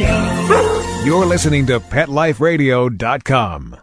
[0.00, 1.02] Radio.
[1.04, 3.76] You're listening to PetLifeRadio.com.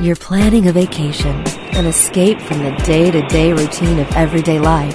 [0.00, 1.34] You're planning a vacation,
[1.74, 4.94] an escape from the day to day routine of everyday life.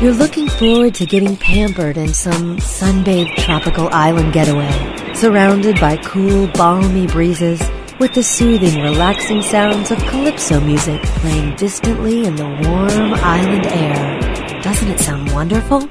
[0.00, 6.48] You're looking forward to getting pampered in some sunbathed tropical island getaway, surrounded by cool,
[6.48, 7.62] balmy breezes
[8.00, 14.62] with the soothing, relaxing sounds of calypso music playing distantly in the warm island air.
[14.62, 15.88] Doesn't it sound wonderful?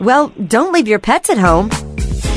[0.00, 1.68] Well, don't leave your pets at home.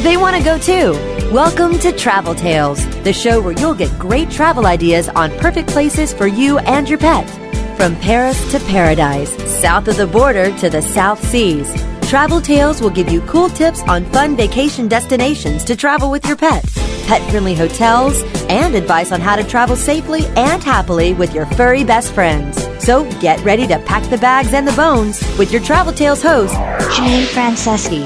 [0.02, 0.91] They want to go too.
[1.31, 6.13] Welcome to Travel Tales, the show where you'll get great travel ideas on perfect places
[6.13, 7.26] for you and your pet.
[7.77, 9.31] From Paris to paradise,
[9.62, 11.73] south of the border to the South Seas,
[12.09, 16.35] Travel Tales will give you cool tips on fun vacation destinations to travel with your
[16.35, 16.66] pet,
[17.07, 21.85] pet friendly hotels, and advice on how to travel safely and happily with your furry
[21.85, 22.73] best friends.
[22.84, 26.54] So get ready to pack the bags and the bones with your Travel Tales host,
[26.54, 28.05] Janine Franceschi.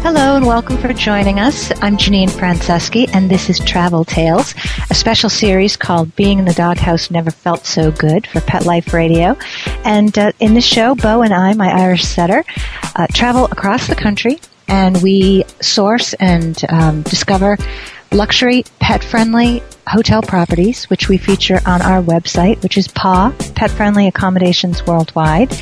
[0.00, 1.70] Hello and welcome for joining us.
[1.82, 4.54] I'm Janine Franceschi and this is Travel Tales,
[4.88, 8.94] a special series called Being in the Doghouse Never Felt So Good for Pet Life
[8.94, 9.36] Radio.
[9.84, 12.44] And uh, in this show, Bo and I, my Irish setter,
[12.96, 14.38] uh, travel across the country
[14.68, 17.58] and we source and um, discover
[18.10, 24.06] luxury, pet-friendly hotel properties, which we feature on our website, which is PAW, Pet Friendly
[24.06, 25.52] Accommodations Worldwide,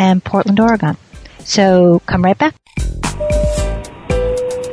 [0.00, 0.96] and Portland, Oregon.
[1.40, 2.56] So come right back.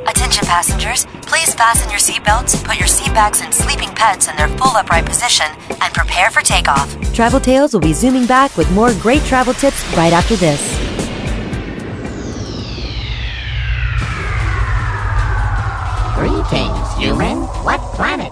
[0.08, 4.75] Attention passengers, please fasten your seatbelts, put your seatbacks and sleeping pets in their full
[4.75, 6.89] upright position, and prepare for takeoff.
[7.14, 10.61] Travel Tales will be zooming back with more great travel tips right after this.
[16.15, 17.38] Greetings, human.
[17.64, 18.32] What planet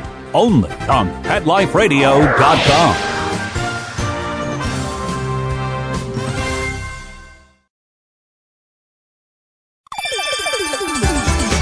[0.33, 3.11] only on PetLifeRadio.com.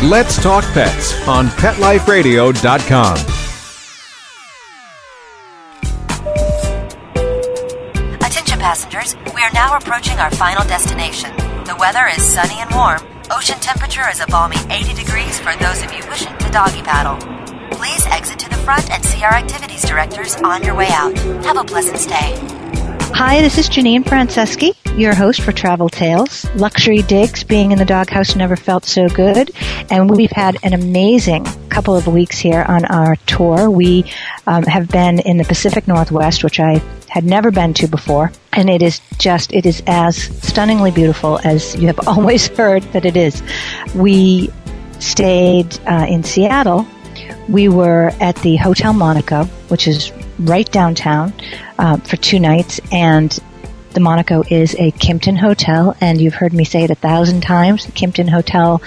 [0.09, 3.17] Let's Talk Pets on PetLifeRadio.com.
[8.21, 11.35] Attention passengers, we are now approaching our final destination.
[11.65, 13.01] The weather is sunny and warm.
[13.29, 17.38] Ocean temperature is a balmy 80 degrees for those of you wishing to doggy paddle.
[17.71, 21.17] Please exit to the front and see our activities directors on your way out.
[21.45, 22.35] Have a pleasant stay.
[23.13, 26.49] Hi, this is Janine Franceschi, your host for Travel Tales.
[26.55, 29.51] Luxury digs, being in the doghouse never felt so good.
[29.89, 33.69] And we've had an amazing couple of weeks here on our tour.
[33.69, 34.05] We
[34.47, 38.31] um, have been in the Pacific Northwest, which I had never been to before.
[38.53, 40.15] And it is just, it is as
[40.47, 43.43] stunningly beautiful as you have always heard that it is.
[43.95, 44.49] We
[44.99, 46.87] stayed uh, in Seattle
[47.49, 51.33] we were at the Hotel Monaco, which is right downtown,
[51.77, 53.37] uh, for two nights, and
[53.93, 57.85] the Monaco is a Kimpton hotel, and you've heard me say it a thousand times.
[57.87, 58.81] The Kimpton Hotel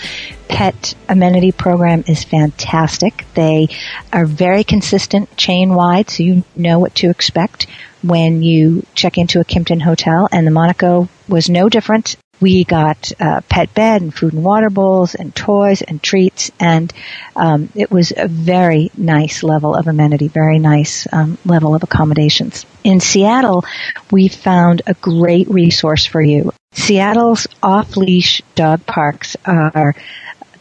[0.49, 3.25] pet amenity program is fantastic.
[3.35, 3.69] They
[4.13, 7.67] are very consistent chain wide, so you know what to expect.
[8.03, 12.17] when you check into a Kimpton hotel, and the Monaco was no different.
[12.43, 16.93] We got a pet bed and food and water bowls and toys and treats, and
[17.37, 22.67] um, it was a very nice level of amenity, very nice um, level of accommodations.
[22.83, 23.65] In Seattle,
[24.11, 26.53] we found a great resource for you.
[26.73, 29.95] Seattle's off-leash dog parks are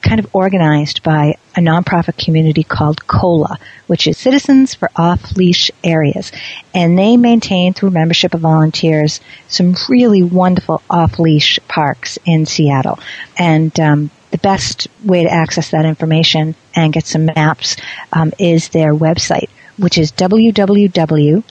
[0.01, 3.57] kind of organized by a nonprofit community called COLA,
[3.88, 6.31] which is Citizens for Off Leash Areas.
[6.74, 13.00] And they maintain, through membership of volunteers, some really wonderful off leash parks in Seattle.
[13.38, 17.75] And um, the best way to access that information and get some maps
[18.13, 21.48] um, is their website, which is www.cola,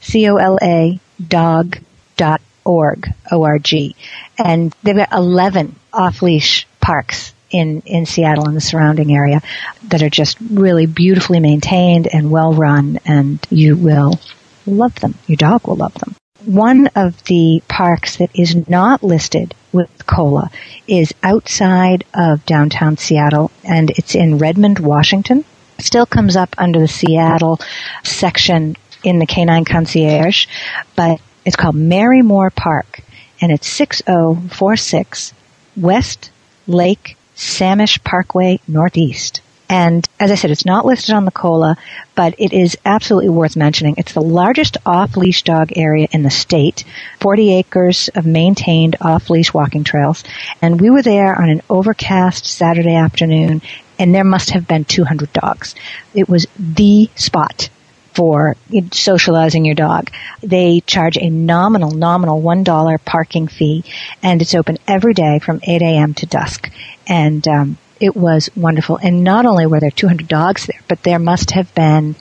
[0.00, 3.96] C-O-L-A, dog.org, O-R-G.
[4.38, 9.42] And they've got 11 off-leash parks in, in Seattle and the surrounding area
[9.88, 14.20] that are just really beautifully maintained and well run and you will
[14.66, 15.16] love them.
[15.26, 16.14] Your dog will love them.
[16.44, 20.48] One of the parks that is not listed with COLA
[20.86, 25.44] is outside of downtown Seattle and it's in Redmond, Washington.
[25.80, 27.58] It still comes up under the Seattle
[28.04, 30.46] section in the Canine Concierge,
[30.94, 33.00] but it's called Marymoor Park
[33.40, 35.34] and it's 6046
[35.76, 36.30] West
[36.66, 39.40] Lake Sammamish Parkway Northeast.
[39.68, 41.76] And as I said, it's not listed on the COLA,
[42.14, 43.96] but it is absolutely worth mentioning.
[43.98, 46.84] It's the largest off-leash dog area in the state,
[47.20, 50.22] 40 acres of maintained off-leash walking trails.
[50.62, 53.60] And we were there on an overcast Saturday afternoon,
[53.98, 55.74] and there must have been 200 dogs.
[56.14, 57.68] It was the spot
[58.16, 58.56] for
[58.92, 60.10] socializing your dog.
[60.42, 63.84] They charge a nominal, nominal $1 parking fee
[64.22, 66.14] and it's open every day from 8 a.m.
[66.14, 66.70] to dusk.
[67.06, 68.98] And, um, it was wonderful.
[68.98, 72.14] And not only were there 200 dogs there, but there must have been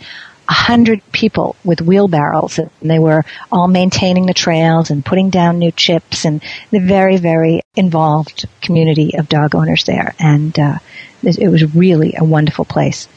[0.47, 5.59] a hundred people with wheelbarrows and they were all maintaining the trails and putting down
[5.59, 10.13] new chips and the very, very involved community of dog owners there.
[10.19, 10.79] And, uh,
[11.23, 13.07] it was really a wonderful place.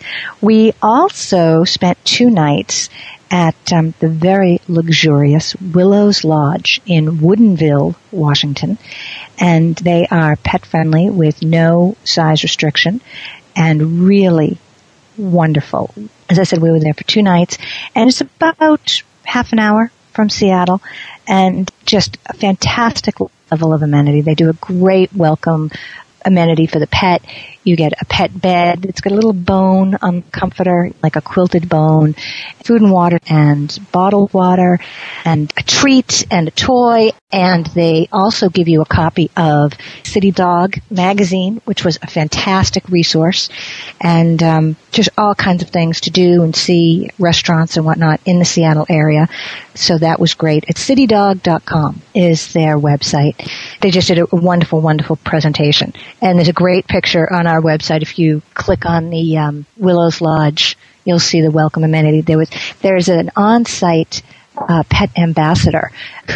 [0.40, 2.88] We also spent two nights
[3.30, 8.78] at um, the very luxurious Willows Lodge in Woodinville, Washington,
[9.38, 13.00] and they are pet friendly with no size restriction
[13.54, 14.56] and really
[15.18, 15.94] wonderful.
[16.28, 17.58] As I said, we were there for two nights,
[17.94, 20.80] and it's about half an hour from Seattle,
[21.26, 23.16] and just a fantastic
[23.50, 24.20] level of amenity.
[24.20, 25.70] They do a great welcome
[26.24, 27.22] amenity for the pet.
[27.64, 28.86] You get a pet bed.
[28.86, 32.14] It's got a little bone on the comforter, like a quilted bone,
[32.64, 34.78] food and water and bottled water
[35.24, 37.10] and a treat and a toy.
[37.30, 42.88] And they also give you a copy of City Dog magazine, which was a fantastic
[42.88, 43.50] resource
[44.00, 48.38] and um, just all kinds of things to do and see restaurants and whatnot in
[48.38, 49.28] the Seattle area.
[49.74, 50.64] So that was great.
[50.68, 53.48] It's citydog.com is their website.
[53.80, 55.92] They just did a wonderful, wonderful presentation.
[56.20, 58.02] And there's a great picture on our website.
[58.02, 62.20] If you click on the um, Willows Lodge, you'll see the welcome amenity.
[62.20, 62.50] There was
[62.80, 64.22] there's an on-site
[64.56, 65.90] uh, pet ambassador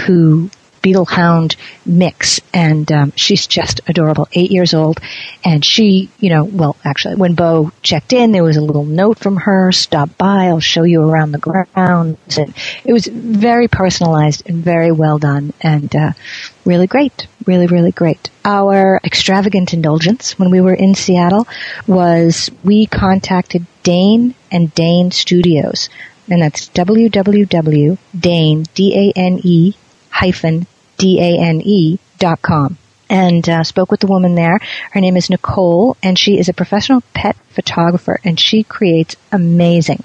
[0.06, 0.50] who
[0.82, 1.54] beetle hound
[1.86, 4.98] mix and um, she's just adorable eight years old
[5.44, 9.16] and she you know well actually when bo checked in there was a little note
[9.18, 12.52] from her stop by i'll show you around the grounds and
[12.84, 16.12] it was very personalized and very well done and uh,
[16.64, 21.46] really great really really great our extravagant indulgence when we were in seattle
[21.86, 25.88] was we contacted dane and dane studios
[26.30, 29.74] and that's www.dane, D-A-N-E
[30.10, 30.66] hyphen
[30.98, 32.78] D-A-N-E dot com
[33.10, 34.58] and uh, spoke with the woman there.
[34.92, 40.02] Her name is Nicole, and she is a professional pet photographer, and she creates amazing,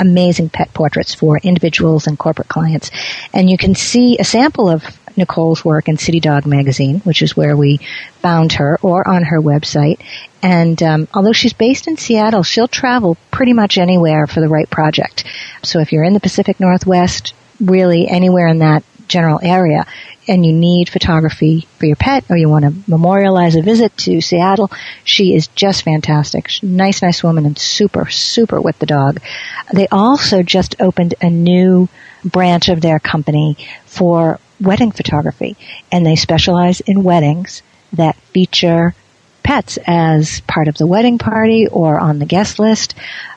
[0.00, 2.90] amazing pet portraits for individuals and corporate clients.
[3.34, 4.84] And you can see a sample of
[5.16, 7.80] Nicole's work in City Dog magazine, which is where we
[8.20, 10.00] found her, or on her website.
[10.42, 14.68] And um, although she's based in Seattle, she'll travel pretty much anywhere for the right
[14.68, 15.24] project.
[15.62, 19.86] So if you're in the Pacific Northwest, really anywhere in that general area,
[20.28, 24.20] and you need photography for your pet or you want to memorialize a visit to
[24.20, 24.70] Seattle,
[25.04, 26.50] she is just fantastic.
[26.62, 29.20] Nice, nice woman and super, super with the dog.
[29.72, 31.88] They also just opened a new
[32.24, 35.56] branch of their company for wedding photography
[35.92, 38.94] and they specialize in weddings that feature
[39.42, 42.94] pets as part of the wedding party or on the guest list.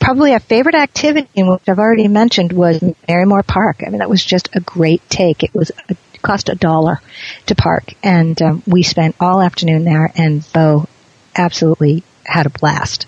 [0.00, 3.82] Probably our favorite activity, which I've already mentioned, was Marymoor Park.
[3.86, 5.42] I mean, that was just a great take.
[5.42, 7.00] It was a, cost a dollar
[7.46, 10.88] to park, and um, we spent all afternoon there, and Bo
[11.36, 13.04] absolutely had a blast.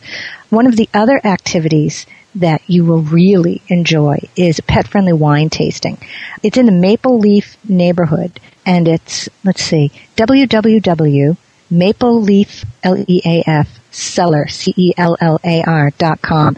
[0.50, 5.50] One of the other activities that you will really enjoy is a pet friendly wine
[5.50, 5.98] tasting.
[6.42, 11.36] It's in the Maple Leaf neighborhood and it's, let's see, www.mapleleaf,
[15.98, 16.56] dot com.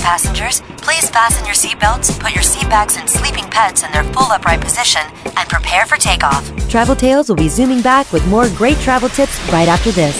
[0.09, 4.31] Attention passengers, please fasten your seatbelts, put your seatbacks and sleeping pets in their full
[4.31, 5.01] upright position,
[5.37, 6.51] and prepare for takeoff.
[6.67, 10.17] Travel Tales will be zooming back with more great travel tips right after this.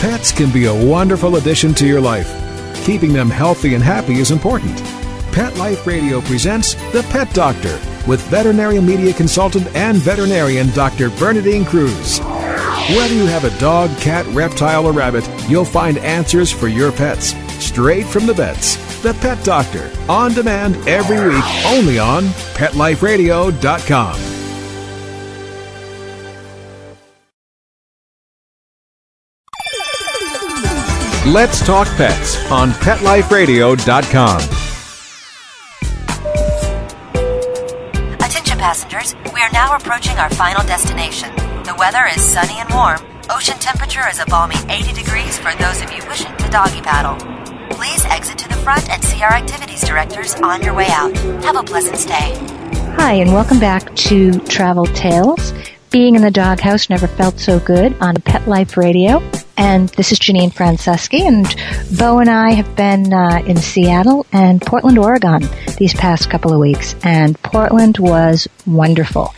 [0.00, 2.30] Pets can be a wonderful addition to your life.
[2.84, 4.78] Keeping them healthy and happy is important.
[5.32, 11.10] Pet Life Radio presents The Pet Doctor with veterinary media consultant and veterinarian Dr.
[11.10, 12.20] Bernadine Cruz.
[12.88, 17.34] Whether you have a dog, cat, reptile, or rabbit, you'll find answers for your pets
[17.58, 18.76] straight from the vets.
[19.02, 24.14] The Pet Doctor, on demand every week, only on PetLifeRadio.com.
[31.32, 34.40] Let's Talk Pets on PetLifeRadio.com.
[38.20, 41.45] Attention passengers, we are now approaching our final destination.
[41.66, 43.00] The weather is sunny and warm.
[43.28, 47.16] Ocean temperature is a balmy 80 degrees for those of you wishing to doggy paddle.
[47.70, 51.12] Please exit to the front and see our activities directors on your way out.
[51.42, 52.36] Have a pleasant stay.
[52.98, 55.52] Hi, and welcome back to Travel Tales.
[55.90, 59.18] Being in the doghouse never felt so good on Pet Life Radio.
[59.56, 61.46] And this is Janine Franceschi, and
[61.98, 65.48] Bo and I have been uh, in Seattle and Portland, Oregon
[65.78, 69.34] these past couple of weeks, and Portland was wonderful.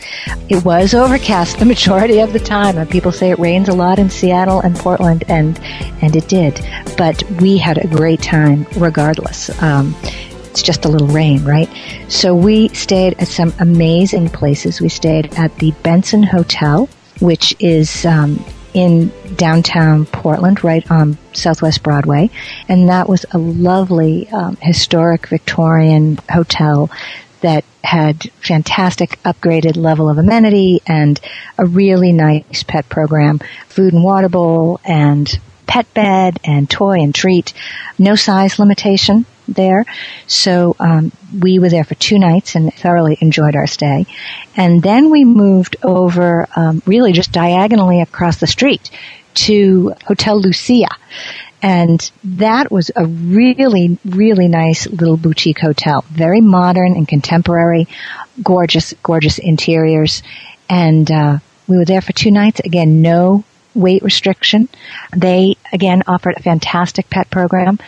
[0.49, 3.99] It was overcast the majority of the time, and people say it rains a lot
[3.99, 5.59] in Seattle and Portland, and
[6.01, 6.59] and it did.
[6.97, 9.49] But we had a great time regardless.
[9.61, 9.95] Um,
[10.49, 11.69] it's just a little rain, right?
[12.09, 14.81] So we stayed at some amazing places.
[14.81, 21.83] We stayed at the Benson Hotel, which is um, in downtown Portland, right on Southwest
[21.83, 22.29] Broadway.
[22.67, 26.89] And that was a lovely, um, historic Victorian hotel
[27.41, 31.19] that had fantastic upgraded level of amenity and
[31.57, 37.15] a really nice pet program, food and water bowl and pet bed and toy and
[37.15, 37.53] treat.
[37.97, 39.85] No size limitation there.
[40.27, 44.05] So um, we were there for two nights and thoroughly enjoyed our stay.
[44.55, 48.89] And then we moved over, um, really just diagonally across the street
[49.35, 50.89] to Hotel Lucia.
[51.61, 56.05] And that was a really, really nice little boutique hotel.
[56.09, 57.87] Very modern and contemporary,
[58.41, 60.23] gorgeous, gorgeous interiors.
[60.69, 62.61] And uh, we were there for two nights.
[62.61, 63.43] Again, no
[63.75, 64.69] weight restriction.
[65.15, 67.79] They, again, offered a fantastic pet program,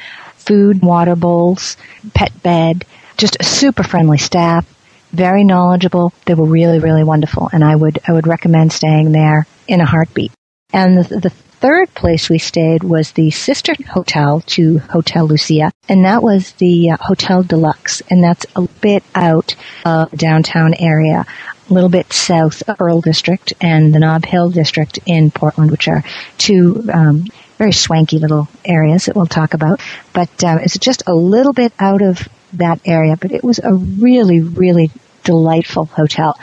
[0.46, 1.78] food, water bowls,
[2.14, 2.86] pet bed,
[3.18, 4.66] just a super friendly staff,
[5.12, 6.14] very knowledgeable.
[6.26, 9.86] They were really, really wonderful, and I would, I would recommend staying there in a
[9.86, 10.32] heartbeat.
[10.74, 16.06] And the, the third place we stayed was the sister hotel to Hotel Lucia, and
[16.06, 19.56] that was the uh, Hotel Deluxe, and that's a bit out
[19.86, 21.26] of downtown area,
[21.70, 25.88] a little bit south of Pearl District and the Nob Hill District in Portland, which
[25.88, 26.04] are
[26.38, 27.26] two um,
[27.62, 29.80] very swanky little areas that we'll talk about.
[30.14, 33.72] But uh, it's just a little bit out of that area, but it was a
[33.72, 34.90] really, really
[35.24, 36.36] delightful hotel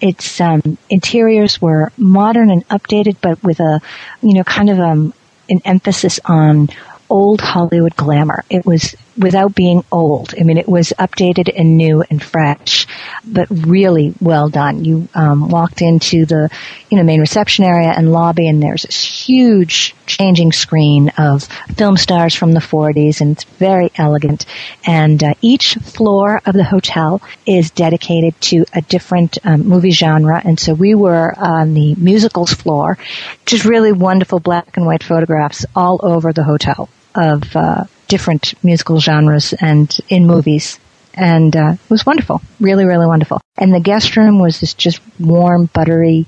[0.00, 3.80] its um, interiors were modern and updated, but with a,
[4.20, 5.14] you know, kind of um,
[5.48, 6.68] an emphasis on
[7.08, 8.44] old Hollywood glamour.
[8.50, 10.34] It was without being old.
[10.38, 12.86] I mean, it was updated and new and fresh,
[13.24, 14.84] but really well done.
[14.84, 16.50] You um, walked into the,
[16.90, 21.44] you know, main reception area and lobby, and there's this huge changing screen of
[21.74, 24.46] film stars from the 40s, and it's very elegant.
[24.86, 30.40] And uh, each floor of the hotel is dedicated to a different um, movie genre,
[30.44, 32.98] and so we were on the musicals floor,
[33.46, 39.00] just really wonderful black and white photographs all over the hotel of uh, different musical
[39.00, 40.78] genres and in movies.
[41.14, 43.40] And uh, it was wonderful, really, really wonderful.
[43.56, 46.26] And the guest room was this just warm, buttery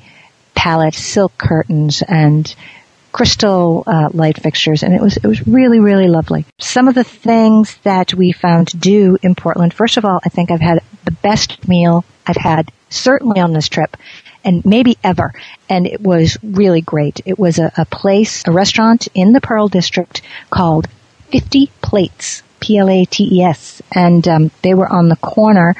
[0.54, 2.54] palette, silk curtains, and
[3.12, 6.47] crystal uh, light fixtures, and it was it was really, really lovely.
[6.58, 9.75] Some of the things that we found to do in Portland.
[9.75, 13.68] First of all, I think I've had the best meal I've had certainly on this
[13.68, 13.97] trip
[14.44, 15.32] and maybe ever.
[15.68, 17.20] And it was really great.
[17.25, 20.88] It was a, a place, a restaurant in the Pearl District called
[21.30, 22.42] 50 Plates.
[22.61, 23.82] P-L-A-T-E-S.
[23.92, 25.76] And um, they were on the corner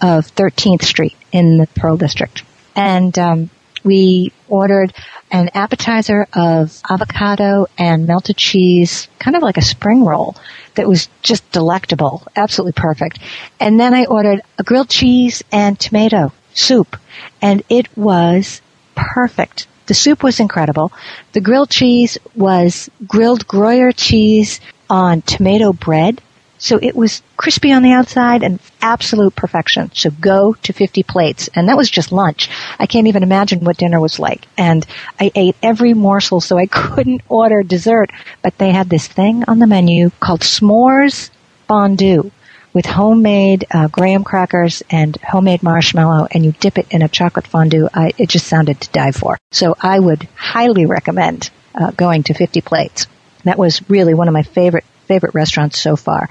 [0.00, 2.42] of 13th Street in the Pearl District.
[2.74, 3.50] And um,
[3.84, 4.94] we ordered
[5.30, 10.36] an appetizer of avocado and melted cheese, kind of like a spring roll
[10.74, 13.18] that was just delectable, absolutely perfect.
[13.60, 16.96] And then I ordered a grilled cheese and tomato soup,
[17.40, 18.60] and it was
[18.94, 19.66] perfect.
[19.86, 20.92] The soup was incredible.
[21.32, 24.60] The grilled cheese was grilled Gruyere cheese
[24.92, 26.20] on tomato bread.
[26.58, 29.90] So it was crispy on the outside and absolute perfection.
[29.94, 31.48] So go to 50 plates.
[31.56, 32.50] And that was just lunch.
[32.78, 34.46] I can't even imagine what dinner was like.
[34.56, 34.86] And
[35.18, 38.10] I ate every morsel so I couldn't order dessert.
[38.42, 41.30] But they had this thing on the menu called s'mores
[41.66, 42.30] fondue
[42.74, 47.46] with homemade uh, graham crackers and homemade marshmallow and you dip it in a chocolate
[47.46, 47.88] fondue.
[47.94, 49.38] I, it just sounded to die for.
[49.52, 53.06] So I would highly recommend uh, going to 50 plates.
[53.44, 56.28] That was really one of my favorite favorite restaurants so far.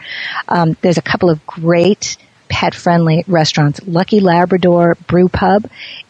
[0.48, 2.18] Um, there's a couple of great
[2.50, 3.80] pet friendly restaurants.
[3.86, 5.70] Lucky Labrador Brew Pub.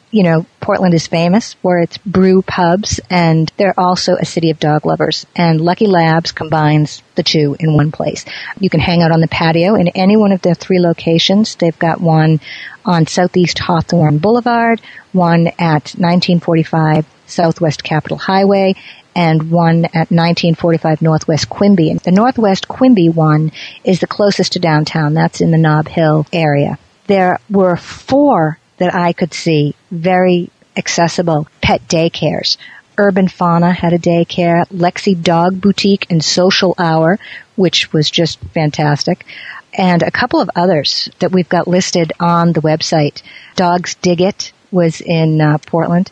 [0.10, 4.60] You know, Portland is famous for its brew pubs and they're also a city of
[4.60, 8.26] dog lovers and Lucky Labs combines the two in one place.
[8.60, 11.56] You can hang out on the patio in any one of their three locations.
[11.56, 12.42] They've got one
[12.84, 14.82] on Southeast Hawthorne Boulevard,
[15.14, 18.76] one at 1945 Southwest Capitol Highway,
[19.16, 21.90] and one at 1945 Northwest Quimby.
[21.90, 23.52] And the Northwest Quimby one
[23.84, 25.14] is the closest to downtown.
[25.14, 26.78] That's in the Nob Hill area.
[27.08, 32.58] There were four that I could see very accessible pet daycares.
[32.98, 37.20] Urban Fauna had a daycare, Lexi Dog Boutique and Social Hour,
[37.56, 39.26] which was just fantastic,
[39.74, 43.22] and a couple of others that we've got listed on the website.
[43.56, 46.12] Dogs Dig It was in uh, Portland.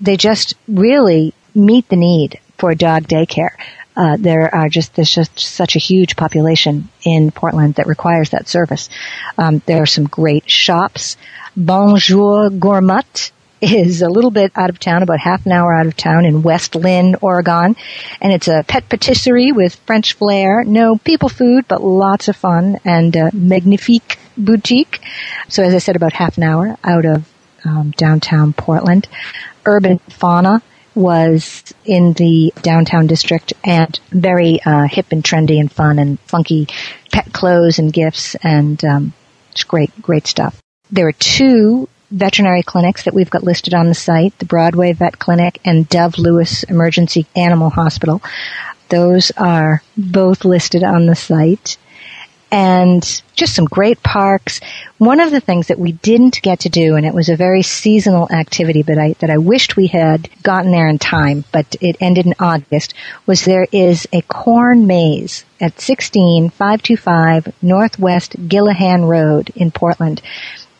[0.00, 3.50] They just really meet the need for dog daycare.
[3.94, 8.48] Uh, there are just there's just such a huge population in Portland that requires that
[8.48, 8.88] service.
[9.36, 11.16] Um, there are some great shops.
[11.56, 13.02] Bonjour Gourmet
[13.60, 16.42] is a little bit out of town, about half an hour out of town in
[16.42, 17.76] West Linn, Oregon,
[18.20, 20.64] and it's a pet patisserie with French flair.
[20.64, 25.00] No people food, but lots of fun and magnifique boutique.
[25.48, 27.28] So as I said, about half an hour out of
[27.64, 29.06] um, downtown Portland.
[29.64, 30.62] Urban Fauna
[30.94, 36.68] was in the downtown district and very uh, hip and trendy and fun and funky
[37.12, 39.12] pet clothes and gifts and um,
[39.50, 40.60] it's great, great stuff.
[40.90, 45.18] There are two veterinary clinics that we've got listed on the site, the Broadway Vet
[45.18, 48.22] Clinic and Dove Lewis Emergency Animal Hospital.
[48.90, 51.78] Those are both listed on the site
[52.52, 54.60] and just some great parks.
[54.98, 57.62] One of the things that we didn't get to do, and it was a very
[57.62, 61.96] seasonal activity, but I, that I wished we had gotten there in time, but it
[61.98, 62.92] ended in August,
[63.24, 70.20] was there is a corn maze at 16525 Northwest Gillihan Road in Portland.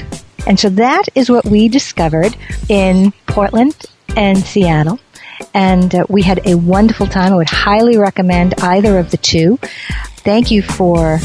[0.45, 2.35] And so that is what we discovered
[2.69, 3.75] in Portland
[4.15, 4.99] and Seattle.
[5.53, 7.33] And uh, we had a wonderful time.
[7.33, 9.59] I would highly recommend either of the two.
[10.23, 11.19] Thank you for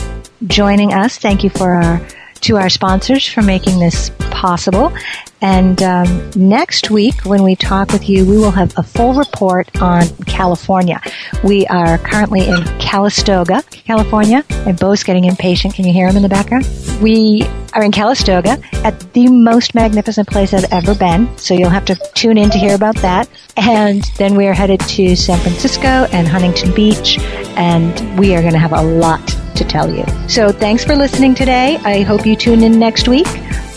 [0.47, 1.19] joining us.
[1.19, 2.07] Thank you for our
[2.41, 4.93] to our sponsors for making this possible.
[5.41, 9.69] And um, next week, when we talk with you, we will have a full report
[9.83, 11.01] on California.
[11.45, 15.75] We are currently in Calistoga, California, and Bo's getting impatient.
[15.75, 16.67] Can you hear him in the background?
[17.01, 17.43] We
[17.79, 21.39] are in Calistoga at the most magnificent place I've ever been.
[21.39, 23.29] So you'll have to tune in to hear about that.
[23.57, 27.19] And then we are headed to San Francisco and Huntington Beach,
[27.57, 30.05] and we are going to have a lot to tell you.
[30.29, 31.77] So thanks for listening today.
[31.85, 33.29] I hope you tune in next week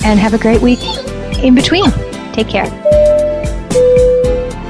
[0.03, 0.79] and have a great week
[1.43, 1.91] in between.
[2.33, 2.65] Take care.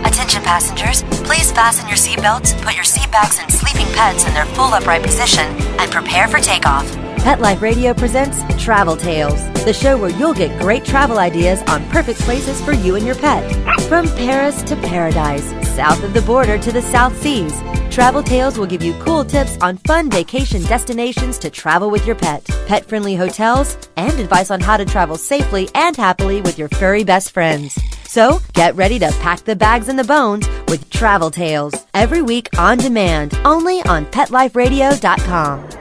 [0.03, 4.73] Attention passengers, please fasten your seatbelts, put your seatbacks and sleeping pets in their full
[4.73, 5.45] upright position,
[5.79, 7.00] and prepare for takeoff.
[7.23, 11.87] Pet Life Radio presents Travel Tales, the show where you'll get great travel ideas on
[11.89, 13.43] perfect places for you and your pet.
[13.81, 17.53] From Paris to paradise, south of the border to the South Seas,
[17.91, 22.15] Travel Tales will give you cool tips on fun vacation destinations to travel with your
[22.15, 26.69] pet, pet friendly hotels, and advice on how to travel safely and happily with your
[26.69, 27.77] furry best friends.
[28.05, 32.49] So get ready to pack the bags and the bones with Travel Tales every week
[32.57, 35.80] on demand, only on PetLifeRadio.com.